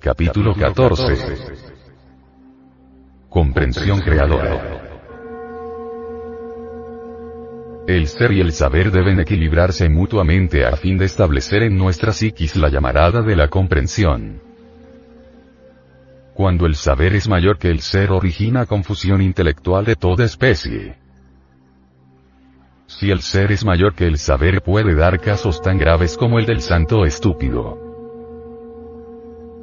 [0.00, 1.14] Capítulo 14.
[3.28, 4.80] Comprensión creadora.
[7.86, 12.56] El ser y el saber deben equilibrarse mutuamente a fin de establecer en nuestra psiquis
[12.56, 14.40] la llamarada de la comprensión.
[16.32, 20.96] Cuando el saber es mayor que el ser origina confusión intelectual de toda especie.
[22.86, 26.46] Si el ser es mayor que el saber puede dar casos tan graves como el
[26.46, 27.89] del santo estúpido.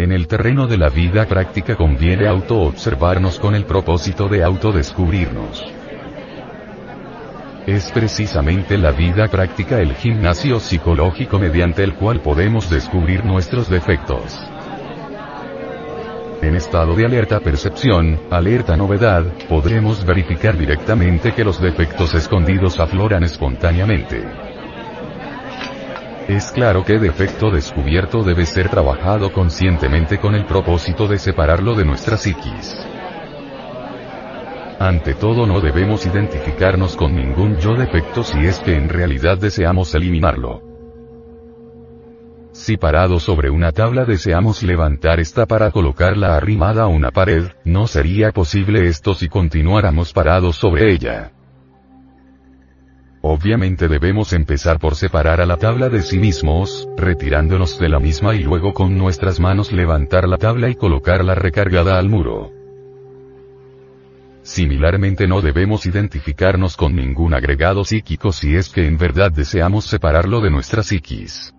[0.00, 5.62] En el terreno de la vida práctica conviene autoobservarnos con el propósito de autodescubrirnos.
[7.66, 14.40] Es precisamente la vida práctica el gimnasio psicológico mediante el cual podemos descubrir nuestros defectos.
[16.40, 23.22] En estado de alerta percepción, alerta novedad, podremos verificar directamente que los defectos escondidos afloran
[23.22, 24.49] espontáneamente.
[26.30, 31.84] Es claro que defecto descubierto debe ser trabajado conscientemente con el propósito de separarlo de
[31.84, 32.76] nuestra psiquis.
[34.78, 39.92] Ante todo no debemos identificarnos con ningún yo defecto si es que en realidad deseamos
[39.96, 40.62] eliminarlo.
[42.52, 47.88] Si parado sobre una tabla deseamos levantar esta para colocarla arrimada a una pared, no
[47.88, 51.32] sería posible esto si continuáramos parados sobre ella.
[53.22, 58.34] Obviamente debemos empezar por separar a la tabla de sí mismos, retirándonos de la misma
[58.34, 62.50] y luego con nuestras manos levantar la tabla y colocarla recargada al muro.
[64.42, 70.40] Similarmente no debemos identificarnos con ningún agregado psíquico si es que en verdad deseamos separarlo
[70.40, 71.54] de nuestra psiquis.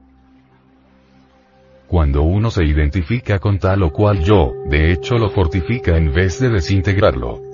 [1.87, 6.39] Cuando uno se identifica con tal o cual yo, de hecho lo fortifica en vez
[6.39, 7.50] de desintegrarlo.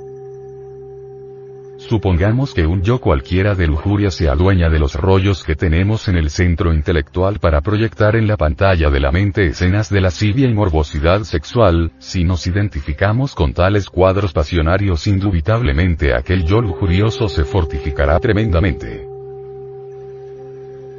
[1.89, 6.17] Supongamos que un yo cualquiera de lujuria se adueña de los rollos que tenemos en
[6.17, 10.53] el centro intelectual para proyectar en la pantalla de la mente escenas de lascivia y
[10.53, 18.19] morbosidad sexual, si nos identificamos con tales cuadros pasionarios indubitablemente aquel yo lujurioso se fortificará
[18.19, 19.16] tremendamente.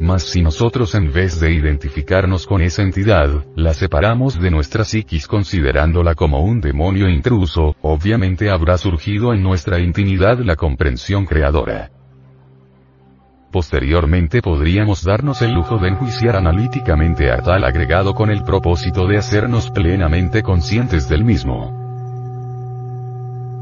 [0.01, 5.27] Mas si nosotros en vez de identificarnos con esa entidad, la separamos de nuestra psiquis
[5.27, 11.91] considerándola como un demonio intruso, obviamente habrá surgido en nuestra intimidad la comprensión creadora.
[13.51, 19.17] Posteriormente podríamos darnos el lujo de enjuiciar analíticamente a tal agregado con el propósito de
[19.17, 21.75] hacernos plenamente conscientes del mismo.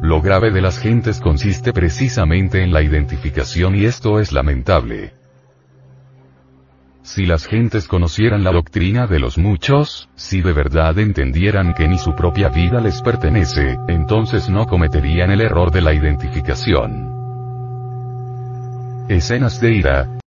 [0.03, 5.15] Lo grave de las gentes consiste precisamente en la identificación y esto es lamentable.
[7.07, 11.99] Si las gentes conocieran la doctrina de los muchos, si de verdad entendieran que ni
[11.99, 17.15] su propia vida les pertenece, entonces no cometerían el error de la identificación.
[19.09, 20.19] Escenas de ira.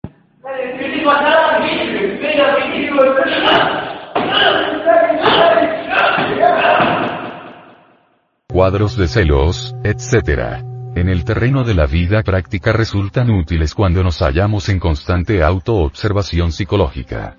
[8.48, 14.20] Cuadros de celos, etc en el terreno de la vida práctica resultan útiles cuando nos
[14.20, 17.38] hallamos en constante autoobservación psicológica.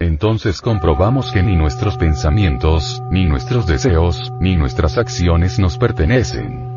[0.00, 6.72] Entonces comprobamos que ni nuestros pensamientos, ni nuestros deseos, ni nuestras acciones nos pertenecen.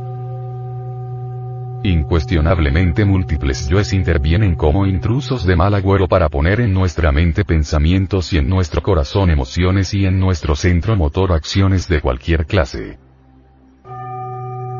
[1.83, 8.31] Incuestionablemente múltiples yoes intervienen como intrusos de mal agüero para poner en nuestra mente pensamientos
[8.33, 13.04] y en nuestro corazón emociones y en nuestro centro motor acciones de cualquier clase.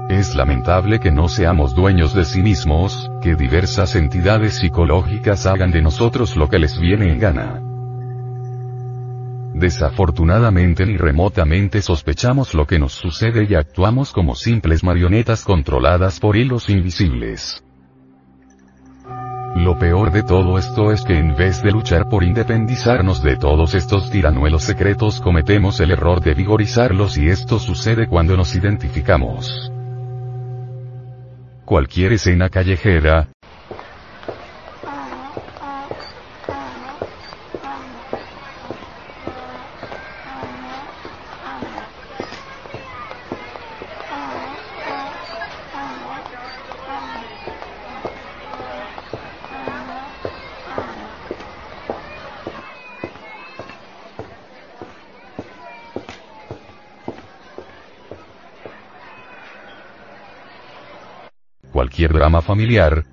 [0.10, 5.82] Es lamentable que no seamos dueños de sí mismos, que diversas entidades psicológicas hagan de
[5.82, 7.62] nosotros lo que les viene en gana.
[9.56, 16.36] Desafortunadamente ni remotamente sospechamos lo que nos sucede y actuamos como simples marionetas controladas por
[16.38, 17.64] hilos invisibles.
[19.56, 23.74] Lo peor de todo esto es que en vez de luchar por independizarnos de todos
[23.74, 29.72] estos tiranuelos secretos cometemos el error de vigorizarlos y esto sucede cuando nos identificamos
[31.66, 33.30] cualquier escena callejera,
[61.76, 63.04] cualquier drama familiar,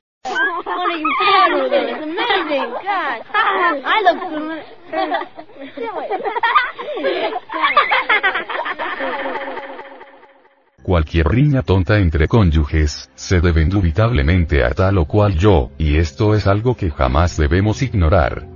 [10.85, 16.37] Cualquier riña tonta entre cónyuges, se debe indubitablemente a tal o cual yo, y esto
[16.37, 18.47] es algo que jamás debemos ignorar.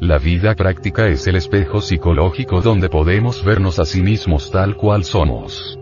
[0.00, 5.04] La vida práctica es el espejo psicológico donde podemos vernos a sí mismos tal cual
[5.04, 5.78] somos.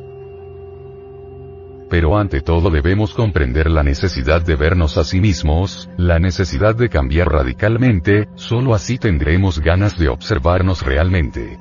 [1.92, 6.88] Pero ante todo debemos comprender la necesidad de vernos a sí mismos, la necesidad de
[6.88, 11.58] cambiar radicalmente, solo así tendremos ganas de observarnos realmente.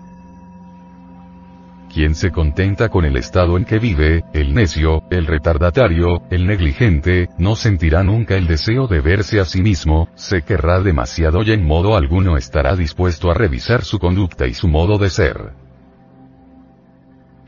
[1.94, 7.27] Quien se contenta con el estado en que vive, el necio, el retardatario, el negligente,
[7.38, 11.68] no sentirá nunca el deseo de verse a sí mismo, se querrá demasiado y en
[11.68, 15.51] modo alguno estará dispuesto a revisar su conducta y su modo de ser.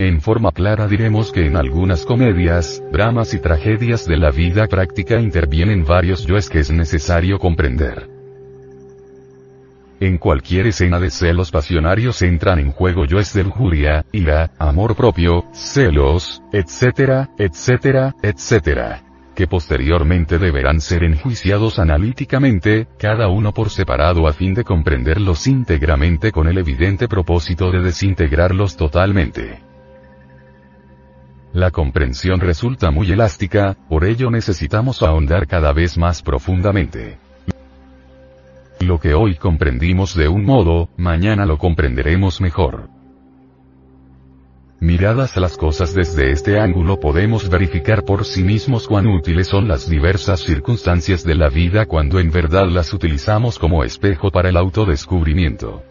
[0.03, 5.17] En forma clara diremos que en algunas comedias, dramas y tragedias de la vida práctica
[5.17, 8.09] intervienen varios yoes que es necesario comprender.
[10.01, 15.45] En cualquier escena de celos pasionarios entran en juego yoes de lujuria, ira, amor propio,
[15.53, 19.03] celos, etcétera, etcétera, etcétera.
[19.33, 26.33] Que posteriormente deberán ser enjuiciados analíticamente, cada uno por separado a fin de comprenderlos íntegramente
[26.33, 29.72] con el evidente propósito de desintegrarlos totalmente.
[31.53, 37.19] La comprensión resulta muy elástica, por ello necesitamos ahondar cada vez más profundamente.
[38.79, 42.89] Lo que hoy comprendimos de un modo, mañana lo comprenderemos mejor.
[44.79, 49.87] Miradas las cosas desde este ángulo podemos verificar por sí mismos cuán útiles son las
[49.87, 55.83] diversas circunstancias de la vida cuando en verdad las utilizamos como espejo para el autodescubrimiento.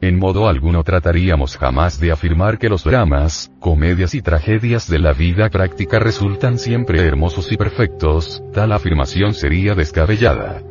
[0.00, 5.12] En modo alguno trataríamos jamás de afirmar que los dramas, comedias y tragedias de la
[5.12, 10.62] vida práctica resultan siempre hermosos y perfectos, tal afirmación sería descabellada.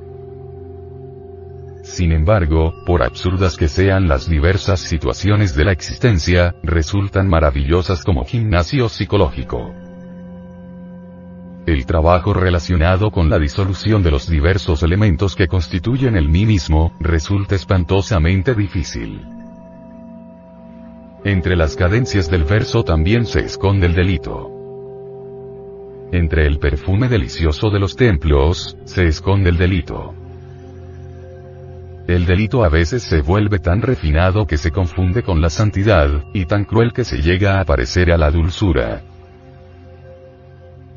[1.83, 8.23] Sin embargo, por absurdas que sean las diversas situaciones de la existencia, resultan maravillosas como
[8.23, 9.86] gimnasio psicológico.
[11.67, 16.93] El trabajo relacionado con la disolución de los diversos elementos que constituyen el mí mismo,
[17.01, 19.21] resulta espantosamente difícil.
[21.25, 24.49] Entre las cadencias del verso también se esconde el delito.
[26.13, 30.13] Entre el perfume delicioso de los templos, se esconde el delito.
[32.07, 36.45] El delito a veces se vuelve tan refinado que se confunde con la santidad, y
[36.45, 39.03] tan cruel que se llega a parecer a la dulzura.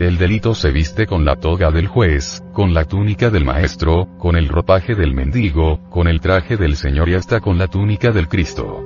[0.01, 4.35] El delito se viste con la toga del juez, con la túnica del maestro, con
[4.35, 8.27] el ropaje del mendigo, con el traje del Señor y hasta con la túnica del
[8.27, 8.83] Cristo.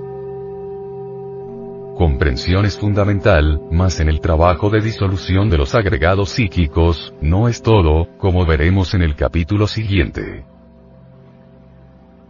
[1.96, 7.62] Comprensión es fundamental, mas en el trabajo de disolución de los agregados psíquicos, no es
[7.62, 10.44] todo, como veremos en el capítulo siguiente.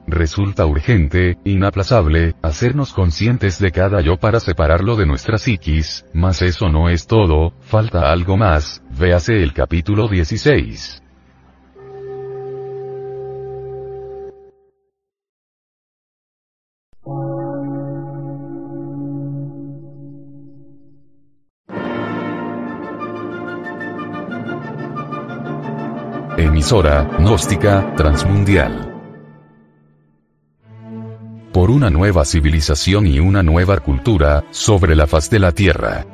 [0.06, 6.68] Resulta urgente, inaplazable, hacernos conscientes de cada yo para separarlo de nuestra psiquis, mas eso
[6.68, 11.02] no es todo, falta algo más, véase el capítulo 16.
[26.36, 28.94] Emisora, gnóstica, transmundial
[31.54, 36.13] por una nueva civilización y una nueva cultura, sobre la faz de la Tierra.